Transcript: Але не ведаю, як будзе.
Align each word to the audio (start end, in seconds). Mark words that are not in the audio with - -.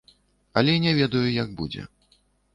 Але 0.61 0.73
не 0.85 0.95
ведаю, 1.01 1.23
як 1.43 1.53
будзе. 1.61 1.87